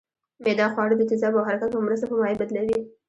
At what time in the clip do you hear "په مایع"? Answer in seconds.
2.07-2.37